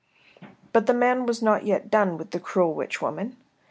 [0.73, 3.37] But the man was not yet done with the cruel witch woman.